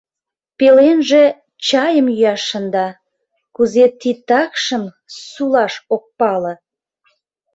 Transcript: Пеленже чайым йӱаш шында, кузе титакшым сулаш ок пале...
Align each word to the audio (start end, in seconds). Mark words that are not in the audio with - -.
Пеленже 0.57 1.23
чайым 1.67 2.07
йӱаш 2.19 2.41
шында, 2.49 2.87
кузе 3.55 3.85
титакшым 3.99 4.83
сулаш 5.29 5.73
ок 5.95 6.03
пале... 6.19 6.53